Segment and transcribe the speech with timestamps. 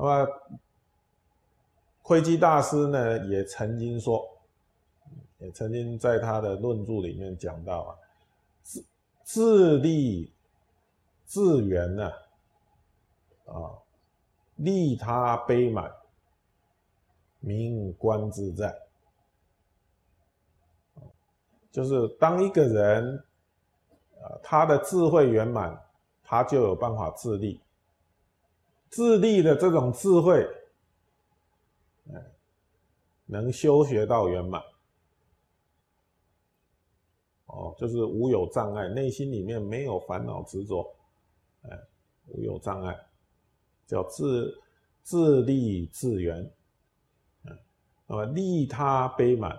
[0.00, 0.28] 那么，
[2.02, 4.24] 窥基大师呢也曾经说，
[5.38, 7.98] 也曾经在他的论著里面讲到啊，
[8.62, 8.84] 自
[9.24, 10.32] 自利
[11.24, 12.08] 自圆呢，
[13.46, 13.74] 啊，
[14.54, 15.92] 利他悲满，
[17.40, 18.80] 名观自在。
[21.72, 23.24] 就是当一个人，
[24.22, 25.76] 啊，他的智慧圆满，
[26.22, 27.60] 他就有办法自立。
[28.90, 30.46] 自立的这种智慧，
[32.12, 32.24] 哎，
[33.26, 34.62] 能修学到圆满。
[37.46, 40.94] 哦，就是无有障碍，内心里面没有烦恼执着，
[41.62, 41.78] 哎，
[42.26, 42.98] 无有障碍，
[43.86, 44.60] 叫自
[45.02, 46.50] 自利自圆。
[47.44, 47.58] 嗯，
[48.06, 49.58] 那么利他悲满。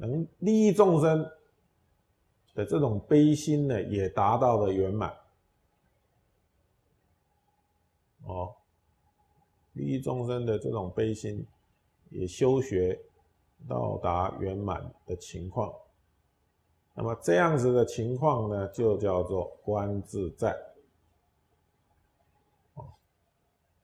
[0.00, 1.28] 能利益众生
[2.54, 5.12] 的这种悲心呢，也达到了圆满。
[8.28, 8.54] 哦，
[9.72, 11.44] 利益众生的这种悲心，
[12.10, 13.00] 也修学
[13.66, 15.74] 到达圆满的情况。
[16.94, 20.56] 那么这样子的情况呢，就叫做观自在。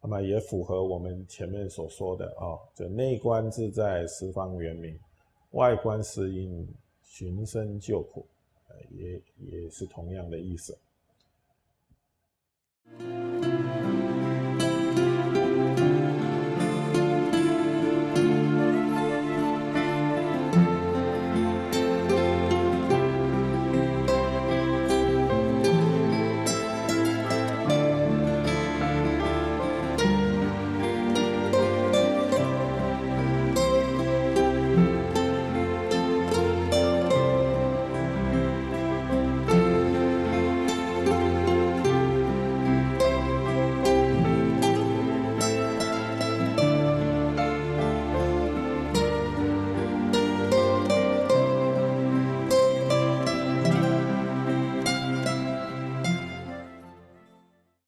[0.01, 5.01] 那么也符合我们前面所说的啊，就内观自在，十方圆明。
[5.53, 6.69] 外观适应，
[7.03, 8.27] 寻声救苦，
[8.69, 10.79] 呃，也也是同样的意思。